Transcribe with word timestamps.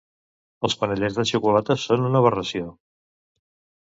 Els 0.69 0.75
panellets 0.83 1.19
de 1.19 1.25
xocolata 1.31 1.75
són 1.81 2.07
una 2.07 2.21
aberració. 2.21 2.73